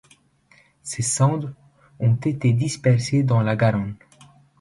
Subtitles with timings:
[0.81, 1.53] Ses cendres
[1.99, 3.93] ont été dispersées dans la Garonne.